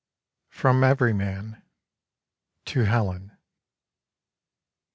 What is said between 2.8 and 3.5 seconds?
Helen.